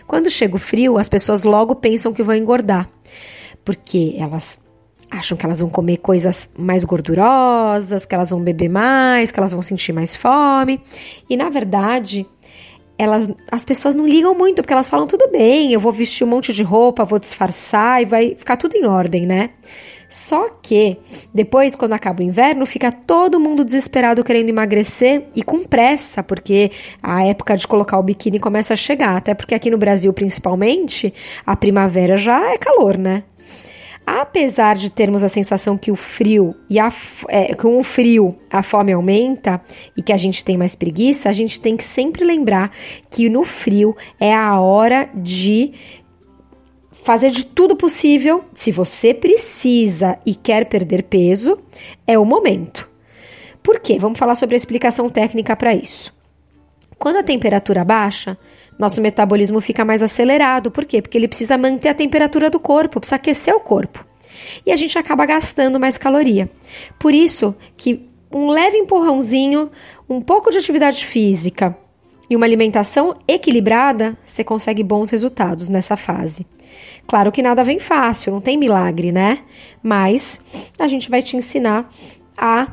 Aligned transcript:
Quando 0.07 0.31
chega 0.31 0.57
o 0.57 0.61
frio, 0.61 0.97
as 0.97 1.09
pessoas 1.09 1.43
logo 1.43 1.75
pensam 1.75 2.13
que 2.13 2.23
vão 2.23 2.37
engordar, 2.37 2.89
porque 3.65 4.15
elas 4.17 4.61
acham 5.13 5.37
que 5.37 5.45
elas 5.45 5.61
vão 5.61 5.69
comer 5.69 5.99
coisas 5.99 6.49
mais 6.57 6.85
gordurosas, 6.85 8.07
que 8.07 8.15
elas 8.15 8.31
vão 8.31 8.41
beber 8.41 8.71
mais, 8.71 9.31
que 9.31 9.39
elas 9.39 9.53
vão 9.53 9.61
sentir 9.61 9.93
mais 9.93 10.17
fome. 10.17 10.81
E 11.29 11.37
na 11.37 11.51
verdade, 11.51 12.27
elas, 12.97 13.29
as 13.51 13.65
pessoas 13.65 13.95
não 13.95 14.07
ligam 14.07 14.35
muito, 14.35 14.63
porque 14.63 14.73
elas 14.73 14.89
falam 14.89 15.07
tudo 15.07 15.29
bem, 15.31 15.73
eu 15.73 15.81
vou 15.81 15.93
vestir 15.93 16.25
um 16.25 16.29
monte 16.29 16.53
de 16.53 16.63
roupa, 16.63 17.05
vou 17.05 17.19
disfarçar 17.19 18.01
e 18.01 18.07
vai 18.07 18.35
ficar 18.35 18.57
tudo 18.57 18.75
em 18.75 18.87
ordem, 18.87 19.27
né? 19.27 19.51
Só 20.09 20.49
que 20.63 20.99
depois, 21.33 21.75
quando 21.75 21.95
acaba 21.95 22.21
o 22.21 22.23
inverno, 22.23 22.67
fica 22.67 22.93
todo 22.93 23.41
mundo 23.41 23.65
desesperado 23.65 24.23
querendo 24.23 24.51
emagrecer 24.51 25.25
e 25.35 25.43
com 25.43 25.65
pressa, 25.65 26.23
porque 26.23 26.71
a 27.03 27.25
época 27.25 27.57
de 27.57 27.67
colocar 27.67 27.99
o 27.99 28.03
biquíni 28.03 28.39
começa 28.39 28.75
a 28.75 28.77
chegar. 28.77 29.17
Até 29.17 29.33
porque 29.33 29.55
aqui 29.55 29.71
no 29.71 29.79
Brasil, 29.79 30.13
principalmente, 30.13 31.15
a 31.47 31.57
primavera 31.57 32.19
já 32.19 32.53
é 32.53 32.59
calor, 32.59 32.99
né? 32.99 33.25
Apesar 34.15 34.77
de 34.77 34.91
termos 34.91 35.25
a 35.25 35.29
sensação 35.29 35.79
que 35.79 35.91
o 35.91 35.97
frio 35.97 36.55
e 36.69 36.79
a, 36.79 36.93
é, 37.29 37.55
com 37.55 37.79
o 37.79 37.83
frio 37.83 38.37
a 38.51 38.63
fome 38.63 38.93
aumenta 38.93 39.59
e 39.97 40.03
que 40.03 40.13
a 40.13 40.19
gente 40.19 40.45
tem 40.45 40.59
mais 40.59 40.77
preguiça, 40.77 41.31
a 41.31 41.33
gente 41.33 41.59
tem 41.59 41.79
que 41.79 41.83
sempre 41.83 42.23
lembrar 42.23 42.71
que 43.09 43.31
no 43.31 43.43
frio 43.43 43.97
é 44.21 44.35
a 44.35 44.61
hora 44.61 45.09
de 45.15 45.73
fazer 47.03 47.31
de 47.31 47.43
tudo 47.43 47.75
possível. 47.75 48.45
Se 48.53 48.71
você 48.71 49.15
precisa 49.15 50.19
e 50.27 50.35
quer 50.35 50.67
perder 50.67 51.05
peso, 51.05 51.59
é 52.07 52.19
o 52.19 52.27
momento. 52.27 52.87
Por 53.63 53.81
quê? 53.81 53.97
Vamos 53.99 54.19
falar 54.19 54.35
sobre 54.35 54.55
a 54.55 54.59
explicação 54.59 55.09
técnica 55.09 55.57
para 55.57 55.75
isso. 55.75 56.15
Quando 56.99 57.17
a 57.17 57.23
temperatura 57.23 57.83
baixa, 57.83 58.37
nosso 58.79 59.01
metabolismo 59.01 59.61
fica 59.61 59.85
mais 59.85 60.03
acelerado. 60.03 60.71
Por 60.71 60.85
quê? 60.85 61.01
Porque 61.01 61.17
ele 61.17 61.29
precisa 61.29 61.57
manter 61.57 61.89
a 61.89 61.95
temperatura 61.95 62.51
do 62.51 62.61
corpo, 62.61 63.01
precisa 63.01 63.17
aquecer 63.17 63.55
o 63.55 63.61
corpo. 63.61 64.12
E 64.65 64.73
a 64.73 64.77
gente 64.77 64.99
acaba 64.99 65.27
gastando 65.27 65.81
mais 65.81 65.99
caloria. 65.99 66.51
Por 66.99 67.15
isso 67.15 67.55
que 67.77 68.09
um 68.31 68.49
leve 68.49 68.77
empurrãozinho, 68.77 69.71
um 70.09 70.21
pouco 70.21 70.51
de 70.51 70.59
atividade 70.59 71.05
física 71.05 71.77
e 72.31 72.37
uma 72.37 72.47
alimentação 72.47 73.17
equilibrada, 73.29 74.17
você 74.25 74.43
consegue 74.43 74.83
bons 74.83 75.11
resultados 75.11 75.69
nessa 75.69 75.97
fase. 75.97 76.47
Claro 77.07 77.31
que 77.31 77.43
nada 77.43 77.63
vem 77.65 77.79
fácil, 77.79 78.33
não 78.33 78.41
tem 78.41 78.57
milagre, 78.57 79.13
né? 79.13 79.41
Mas 79.83 80.41
a 80.79 80.87
gente 80.87 81.11
vai 81.11 81.21
te 81.21 81.37
ensinar 81.37 81.91
a 82.37 82.69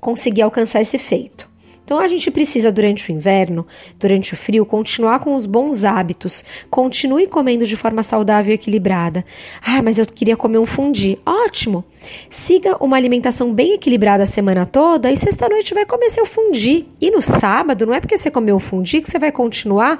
conseguir 0.00 0.42
alcançar 0.42 0.80
esse 0.80 0.98
feito. 0.98 1.48
Então 1.88 1.98
a 1.98 2.06
gente 2.06 2.30
precisa 2.30 2.70
durante 2.70 3.10
o 3.10 3.14
inverno, 3.14 3.66
durante 3.98 4.34
o 4.34 4.36
frio, 4.36 4.66
continuar 4.66 5.20
com 5.20 5.34
os 5.34 5.46
bons 5.46 5.86
hábitos. 5.86 6.44
Continue 6.68 7.26
comendo 7.26 7.64
de 7.64 7.76
forma 7.76 8.02
saudável 8.02 8.52
e 8.52 8.56
equilibrada. 8.56 9.24
Ah, 9.62 9.80
mas 9.80 9.98
eu 9.98 10.04
queria 10.04 10.36
comer 10.36 10.58
um 10.58 10.66
fundi. 10.66 11.18
Ótimo! 11.24 11.82
Siga 12.28 12.76
uma 12.78 12.98
alimentação 12.98 13.54
bem 13.54 13.72
equilibrada 13.72 14.24
a 14.24 14.26
semana 14.26 14.66
toda 14.66 15.10
e 15.10 15.16
sexta-noite 15.16 15.72
vai 15.72 15.86
comer 15.86 16.10
seu 16.10 16.26
fundi. 16.26 16.84
E 17.00 17.10
no 17.10 17.22
sábado, 17.22 17.86
não 17.86 17.94
é 17.94 18.00
porque 18.00 18.18
você 18.18 18.30
comeu 18.30 18.56
o 18.56 18.60
fundi 18.60 19.00
que 19.00 19.10
você 19.10 19.18
vai 19.18 19.32
continuar 19.32 19.98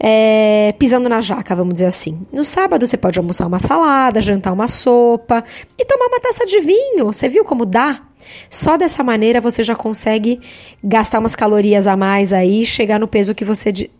é, 0.00 0.74
pisando 0.78 1.10
na 1.10 1.20
jaca, 1.20 1.54
vamos 1.54 1.74
dizer 1.74 1.86
assim. 1.88 2.18
No 2.32 2.42
sábado 2.42 2.86
você 2.86 2.96
pode 2.96 3.18
almoçar 3.18 3.46
uma 3.46 3.58
salada, 3.58 4.22
jantar 4.22 4.54
uma 4.54 4.66
sopa 4.66 5.44
e 5.78 5.84
tomar 5.84 6.06
uma 6.06 6.20
taça 6.20 6.46
de 6.46 6.58
vinho. 6.58 7.04
Você 7.04 7.28
viu 7.28 7.44
como 7.44 7.66
dá? 7.66 8.07
Só 8.50 8.76
dessa 8.76 9.02
maneira 9.02 9.40
você 9.40 9.62
já 9.62 9.74
consegue 9.74 10.40
gastar 10.82 11.18
umas 11.18 11.36
calorias 11.36 11.86
a 11.86 11.96
mais 11.96 12.32
aí 12.32 12.64
chegar 12.64 12.98
no 12.98 13.08
peso 13.08 13.34
que 13.34 13.44
você 13.44 13.90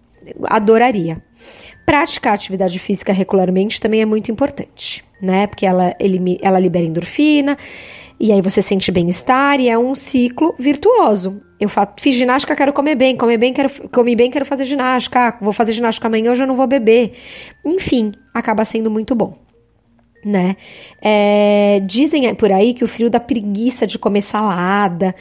adoraria. 0.44 1.22
Praticar 1.86 2.34
atividade 2.34 2.78
física 2.78 3.12
regularmente 3.12 3.80
também 3.80 4.02
é 4.02 4.06
muito 4.06 4.30
importante, 4.30 5.04
né? 5.22 5.46
Porque 5.46 5.64
ela, 5.64 5.94
ele, 5.98 6.38
ela 6.42 6.58
libera 6.58 6.84
endorfina, 6.84 7.56
e 8.20 8.32
aí 8.32 8.42
você 8.42 8.60
sente 8.60 8.90
bem-estar 8.90 9.60
e 9.60 9.68
é 9.68 9.78
um 9.78 9.94
ciclo 9.94 10.54
virtuoso. 10.58 11.40
Eu 11.58 11.70
fiz 11.96 12.14
ginástica, 12.14 12.54
quero 12.54 12.72
comer 12.72 12.94
bem, 12.94 13.16
comer 13.16 13.38
bem, 13.38 13.52
quero 13.52 13.70
comer 13.88 14.16
bem, 14.16 14.30
quero 14.30 14.44
fazer 14.44 14.64
ginástica. 14.64 15.28
Ah, 15.28 15.38
vou 15.40 15.52
fazer 15.52 15.72
ginástica 15.72 16.08
amanhã, 16.08 16.32
hoje 16.32 16.42
eu 16.42 16.46
não 16.46 16.54
vou 16.54 16.66
beber. 16.66 17.12
Enfim, 17.64 18.12
acaba 18.34 18.64
sendo 18.64 18.90
muito 18.90 19.14
bom 19.14 19.47
né? 20.24 20.56
É, 21.00 21.80
dizem 21.84 22.34
por 22.34 22.52
aí 22.52 22.74
que 22.74 22.84
o 22.84 22.88
frio 22.88 23.08
dá 23.08 23.20
preguiça 23.20 23.86
de 23.86 23.98
comer 23.98 24.22
salada, 24.22 25.14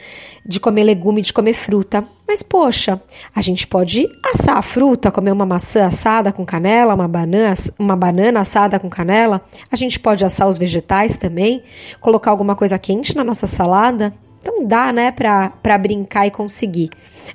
de 0.44 0.58
comer 0.58 0.84
legume, 0.84 1.22
de 1.22 1.32
comer 1.32 1.52
fruta. 1.52 2.04
Mas 2.26 2.42
poxa, 2.42 3.00
a 3.34 3.40
gente 3.40 3.66
pode 3.66 4.06
assar 4.34 4.56
a 4.56 4.62
fruta, 4.62 5.10
comer 5.10 5.32
uma 5.32 5.46
maçã 5.46 5.86
assada 5.86 6.32
com 6.32 6.44
canela, 6.44 6.94
uma 6.94 7.08
banana, 7.08 7.54
uma 7.78 7.96
banana 7.96 8.40
assada 8.40 8.78
com 8.78 8.88
canela. 8.88 9.40
A 9.70 9.76
gente 9.76 9.98
pode 10.00 10.24
assar 10.24 10.48
os 10.48 10.58
vegetais 10.58 11.16
também, 11.16 11.62
colocar 12.00 12.30
alguma 12.30 12.54
coisa 12.54 12.78
quente 12.78 13.14
na 13.14 13.24
nossa 13.24 13.46
salada. 13.46 14.12
Então 14.48 14.66
dá, 14.66 14.90
né, 14.94 15.10
para 15.10 15.78
brincar 15.78 16.26
e 16.26 16.30
conseguir. 16.30 16.88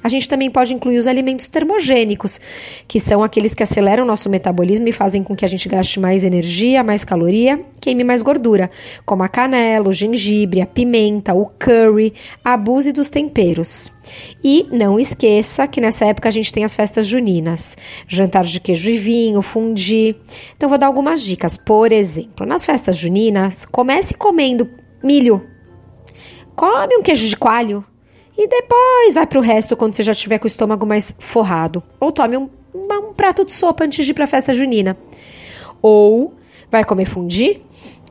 A 0.03 0.09
gente 0.09 0.27
também 0.27 0.49
pode 0.49 0.73
incluir 0.73 0.97
os 0.97 1.05
alimentos 1.05 1.47
termogênicos, 1.47 2.41
que 2.87 2.99
são 2.99 3.21
aqueles 3.21 3.53
que 3.53 3.61
aceleram 3.61 4.03
o 4.03 4.07
nosso 4.07 4.31
metabolismo 4.31 4.87
e 4.87 4.91
fazem 4.91 5.21
com 5.21 5.35
que 5.35 5.45
a 5.45 5.47
gente 5.47 5.69
gaste 5.69 5.99
mais 5.99 6.23
energia, 6.23 6.83
mais 6.83 7.05
caloria, 7.05 7.63
queime 7.79 8.03
mais 8.03 8.23
gordura, 8.23 8.71
como 9.05 9.21
a 9.21 9.27
canela, 9.27 9.89
o 9.89 9.93
gengibre, 9.93 10.59
a 10.59 10.65
pimenta, 10.65 11.35
o 11.35 11.45
curry, 11.45 12.15
abuse 12.43 12.91
dos 12.91 13.11
temperos. 13.11 13.91
E 14.43 14.65
não 14.71 14.99
esqueça 14.99 15.67
que 15.67 15.79
nessa 15.79 16.05
época 16.05 16.29
a 16.29 16.31
gente 16.31 16.51
tem 16.51 16.63
as 16.63 16.73
festas 16.73 17.05
juninas, 17.05 17.77
jantar 18.07 18.43
de 18.43 18.59
queijo 18.59 18.89
e 18.89 18.97
vinho, 18.97 19.41
fundi. 19.43 20.15
Então 20.57 20.67
vou 20.67 20.79
dar 20.79 20.87
algumas 20.87 21.21
dicas. 21.21 21.57
Por 21.57 21.91
exemplo, 21.91 22.43
nas 22.43 22.65
festas 22.65 22.97
juninas, 22.97 23.65
comece 23.65 24.15
comendo 24.15 24.67
milho 25.03 25.52
come 26.55 26.97
um 26.97 27.01
queijo 27.01 27.27
de 27.27 27.37
coalho 27.37 27.83
e 28.37 28.47
depois 28.47 29.13
vai 29.13 29.27
para 29.27 29.39
o 29.39 29.41
resto 29.41 29.77
quando 29.77 29.95
você 29.95 30.03
já 30.03 30.13
tiver 30.13 30.39
com 30.39 30.45
o 30.45 30.47
estômago 30.47 30.85
mais 30.85 31.15
forrado. 31.19 31.83
Ou 31.99 32.11
tome 32.11 32.37
um, 32.37 32.49
um 32.73 33.13
prato 33.13 33.45
de 33.45 33.53
sopa 33.53 33.83
antes 33.83 34.05
de 34.05 34.11
ir 34.11 34.13
para 34.13 34.25
a 34.25 34.27
festa 34.27 34.53
junina. 34.53 34.97
Ou 35.81 36.33
vai 36.71 36.83
comer 36.83 37.05
fundi? 37.05 37.61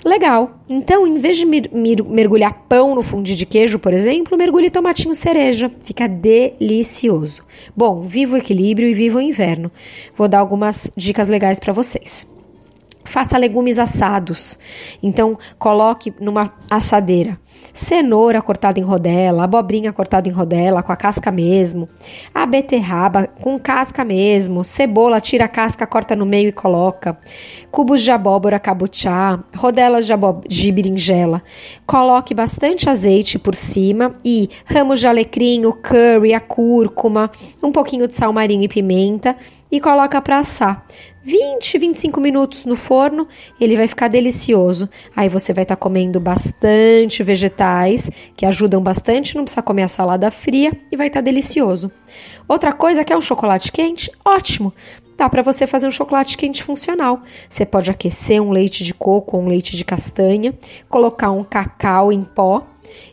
Legal. 0.05 0.59
Então, 0.69 1.07
em 1.07 1.15
vez 1.15 1.37
de 1.37 1.45
mergulhar 1.45 2.65
pão 2.69 2.95
no 2.95 3.03
fundi 3.03 3.37
de 3.37 3.47
queijo, 3.47 3.79
por 3.79 3.93
exemplo, 3.93 4.37
mergulhe 4.37 4.71
tomatinho 4.71 5.15
cereja. 5.15 5.71
Fica 5.85 6.09
delicioso. 6.09 7.43
Bom, 7.77 8.03
viva 8.03 8.35
o 8.35 8.39
equilíbrio 8.39 8.89
e 8.89 8.95
viva 8.95 9.19
o 9.19 9.23
inverno. 9.23 9.71
Vou 10.17 10.27
dar 10.27 10.41
algumas 10.41 10.91
dicas 10.97 11.29
legais 11.29 11.61
para 11.61 11.73
vocês. 11.73 12.27
Faça 13.05 13.37
legumes 13.39 13.79
assados. 13.79 14.59
Então, 15.03 15.39
coloque 15.59 16.13
numa 16.21 16.53
assadeira. 16.71 17.39
Cenoura 17.73 18.43
cortada 18.43 18.79
em 18.79 18.83
rodela, 18.83 19.45
abobrinha 19.45 19.93
cortada 19.93 20.29
em 20.29 20.33
rodela, 20.33 20.83
com 20.83 20.93
a 20.93 20.97
casca 20.97 21.31
mesmo, 21.31 21.89
a 22.35 22.45
beterraba 22.45 23.27
com 23.41 23.59
casca 23.59 24.05
mesmo, 24.05 24.63
cebola, 24.63 25.21
tira 25.21 25.47
a 25.47 25.49
casca, 25.49 25.87
corta 25.87 26.15
no 26.15 26.27
meio 26.27 26.49
e 26.49 26.53
coloca, 26.53 27.17
cubos 27.71 28.03
de 28.03 28.11
abóbora 28.11 28.59
cabuchá, 28.59 29.43
rodelas 29.57 30.07
de, 30.07 30.13
de 30.47 30.73
berinjela. 30.73 31.43
Coloque 31.87 32.35
bastante 32.35 32.91
azeite 32.91 33.39
por 33.39 33.55
cima 33.55 34.17
e 34.23 34.51
ramos 34.67 35.01
de 35.01 35.07
alecrim, 35.07 35.65
o 35.65 35.73
curry, 35.73 36.35
a 36.35 36.41
cúrcuma, 36.41 37.31
um 37.63 37.73
pouquinho 37.73 38.07
de 38.07 38.15
sal 38.15 38.33
marinho 38.33 38.65
e 38.65 38.69
pimenta 38.69 39.35
e 39.73 39.81
coloca 39.81 40.21
para 40.21 40.39
assar. 40.39 40.85
20, 41.25 41.79
25 41.79 42.21
minutos 42.21 42.67
no 42.67 42.77
forno, 42.77 43.27
ele 43.61 43.77
vai 43.77 43.87
ficar 43.87 44.09
delicioso. 44.09 44.89
Aí 45.17 45.29
você 45.29 45.53
vai 45.53 45.63
estar 45.63 45.77
tá 45.77 45.81
comendo 45.81 46.21
bastante 46.21 47.23
vegetais, 47.23 48.11
que 48.37 48.45
ajudam 48.45 48.83
bastante, 48.83 49.35
não 49.35 49.45
precisa 49.45 49.63
comer 49.63 49.85
a 49.85 49.89
salada 49.89 50.31
fria 50.31 50.73
e 50.91 50.97
vai 50.97 51.07
estar 51.07 51.21
tá 51.21 51.25
delicioso. 51.25 51.91
Outra 52.47 52.73
coisa 52.73 53.05
que 53.05 53.13
é 53.13 53.17
um 53.17 53.21
chocolate 53.21 53.73
quente, 53.73 54.11
ótimo. 54.25 54.75
Dá 55.17 55.29
para 55.29 55.43
você 55.43 55.67
fazer 55.67 55.87
um 55.87 55.93
chocolate 55.93 56.37
quente 56.37 56.63
funcional. 56.63 57.23
Você 57.49 57.65
pode 57.65 57.91
aquecer 57.91 58.43
um 58.43 58.51
leite 58.51 58.85
de 58.85 58.93
coco 58.93 59.37
ou 59.37 59.45
um 59.45 59.47
leite 59.47 59.77
de 59.77 59.85
castanha, 59.85 60.53
colocar 60.89 61.31
um 61.31 61.45
cacau 61.45 62.13
em 62.13 62.25
pó 62.25 62.67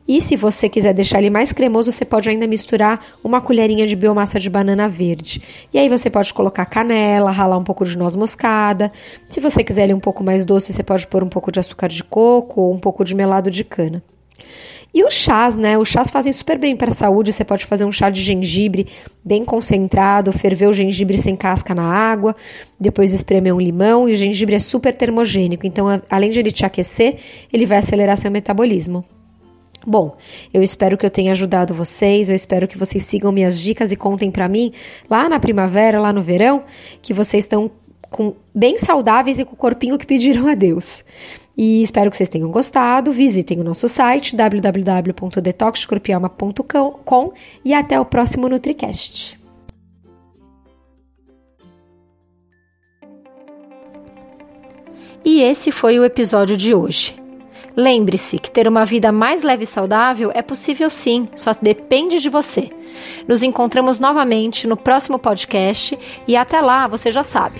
e 0.07 0.19
se 0.21 0.35
você 0.35 0.67
quiser 0.67 0.93
deixar 0.93 1.19
ele 1.19 1.29
mais 1.29 1.51
cremoso, 1.51 1.91
você 1.91 2.03
pode 2.03 2.29
ainda 2.29 2.47
misturar 2.47 3.05
uma 3.23 3.39
colherinha 3.39 3.85
de 3.85 3.95
biomassa 3.95 4.39
de 4.39 4.49
banana 4.49 4.89
verde. 4.89 5.41
E 5.73 5.77
aí 5.77 5.87
você 5.87 6.09
pode 6.09 6.33
colocar 6.33 6.65
canela, 6.65 7.31
ralar 7.31 7.57
um 7.57 7.63
pouco 7.63 7.85
de 7.85 7.97
noz 7.97 8.15
moscada. 8.15 8.91
Se 9.29 9.39
você 9.39 9.63
quiser 9.63 9.83
ele 9.83 9.93
um 9.93 9.99
pouco 9.99 10.23
mais 10.23 10.43
doce, 10.43 10.73
você 10.73 10.83
pode 10.83 11.05
pôr 11.07 11.23
um 11.23 11.29
pouco 11.29 11.51
de 11.51 11.59
açúcar 11.59 11.89
de 11.89 12.03
coco 12.03 12.61
ou 12.61 12.73
um 12.73 12.79
pouco 12.79 13.03
de 13.03 13.13
melado 13.13 13.51
de 13.51 13.63
cana. 13.63 14.03
E 14.93 15.03
os 15.03 15.13
chás, 15.13 15.55
né? 15.55 15.77
Os 15.77 15.87
chás 15.87 16.09
fazem 16.09 16.33
super 16.33 16.57
bem 16.57 16.75
para 16.75 16.89
a 16.89 16.93
saúde. 16.93 17.31
Você 17.31 17.43
pode 17.43 17.65
fazer 17.65 17.85
um 17.85 17.91
chá 17.91 18.09
de 18.09 18.23
gengibre 18.23 18.87
bem 19.23 19.45
concentrado, 19.45 20.33
ferver 20.33 20.67
o 20.67 20.73
gengibre 20.73 21.17
sem 21.17 21.35
casca 21.35 21.75
na 21.75 21.83
água, 21.83 22.35
depois 22.79 23.13
espremer 23.13 23.53
um 23.53 23.59
limão. 23.59 24.09
E 24.09 24.13
o 24.13 24.15
gengibre 24.15 24.55
é 24.55 24.59
super 24.59 24.93
termogênico, 24.93 25.67
então 25.67 25.85
além 26.09 26.31
de 26.31 26.39
ele 26.39 26.51
te 26.51 26.65
aquecer, 26.65 27.17
ele 27.53 27.65
vai 27.65 27.77
acelerar 27.77 28.17
seu 28.17 28.31
metabolismo. 28.31 29.05
Bom, 29.85 30.17
eu 30.53 30.61
espero 30.61 30.97
que 30.97 31.05
eu 31.05 31.09
tenha 31.09 31.31
ajudado 31.31 31.73
vocês, 31.73 32.29
eu 32.29 32.35
espero 32.35 32.67
que 32.67 32.77
vocês 32.77 33.05
sigam 33.05 33.31
minhas 33.31 33.59
dicas 33.59 33.91
e 33.91 33.95
contem 33.95 34.29
para 34.29 34.49
mim 34.49 34.73
lá 35.09 35.29
na 35.29 35.39
primavera, 35.39 35.99
lá 35.99 36.11
no 36.11 36.21
verão, 36.21 36.63
que 37.01 37.13
vocês 37.13 37.45
estão 37.45 37.71
com, 38.09 38.35
bem 38.53 38.77
saudáveis 38.77 39.39
e 39.39 39.45
com 39.45 39.53
o 39.53 39.57
corpinho 39.57 39.97
que 39.97 40.05
pediram 40.05 40.47
a 40.47 40.55
Deus. 40.55 41.05
E 41.57 41.81
espero 41.83 42.09
que 42.09 42.17
vocês 42.17 42.29
tenham 42.29 42.51
gostado. 42.51 43.11
Visitem 43.11 43.59
o 43.59 43.63
nosso 43.63 43.87
site 43.87 44.35
www.detoxcorpialma.com 44.35 47.33
e 47.65 47.73
até 47.73 47.99
o 47.99 48.05
próximo 48.05 48.47
NutriCast. 48.47 49.39
E 55.25 55.41
esse 55.41 55.69
foi 55.69 55.99
o 55.99 56.05
episódio 56.05 56.55
de 56.55 56.73
hoje. 56.73 57.13
Lembre-se 57.75 58.39
que 58.39 58.51
ter 58.51 58.67
uma 58.67 58.85
vida 58.85 59.11
mais 59.11 59.41
leve 59.41 59.63
e 59.63 59.67
saudável 59.67 60.31
é 60.33 60.41
possível 60.41 60.89
sim, 60.89 61.27
só 61.35 61.51
depende 61.59 62.19
de 62.19 62.29
você. 62.29 62.69
Nos 63.27 63.43
encontramos 63.43 63.99
novamente 63.99 64.67
no 64.67 64.75
próximo 64.75 65.19
podcast 65.19 65.97
e 66.27 66.35
até 66.35 66.61
lá, 66.61 66.87
você 66.87 67.11
já 67.11 67.23
sabe. 67.23 67.59